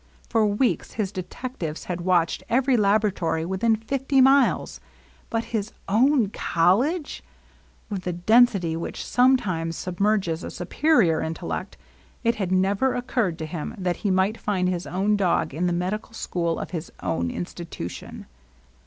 [0.29, 4.79] For weeks his detectives had watched every laboratory within fifty miles.
[5.29, 7.25] But— his own col Uge I
[7.91, 11.77] With a>e L% wMeh «««tb.es sub merges a superior intellect,
[12.23, 15.71] it had never occurred to him that he might find his own dog in the
[15.71, 18.25] medical school of his own institution.